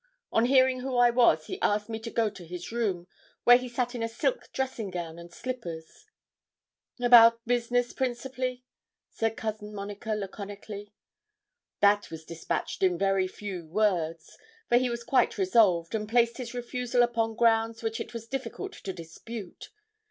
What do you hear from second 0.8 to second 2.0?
I was, he asked me